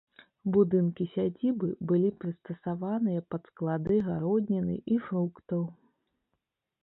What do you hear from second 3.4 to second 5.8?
склады гародніны і фруктаў.